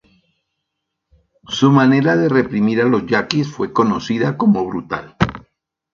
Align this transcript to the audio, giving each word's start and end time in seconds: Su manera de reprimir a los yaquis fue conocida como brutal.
Su 1.47 1.69
manera 1.69 2.15
de 2.15 2.27
reprimir 2.27 2.81
a 2.81 2.85
los 2.85 3.05
yaquis 3.05 3.49
fue 3.51 3.71
conocida 3.71 4.35
como 4.35 4.65
brutal. 4.65 5.15